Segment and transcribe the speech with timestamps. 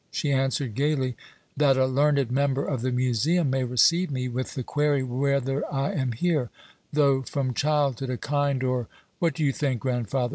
[0.09, 1.15] she answered gaily:
[1.55, 5.91] "That a learned member of the Museum may receive me with the query whether I
[5.93, 6.49] am here,
[6.91, 8.87] though from childhood a kind or
[9.19, 10.29] what do you think, grandfather?